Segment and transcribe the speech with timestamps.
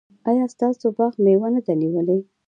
[0.29, 2.17] ایا ستاسو باغ مېوه نه ده نیولې؟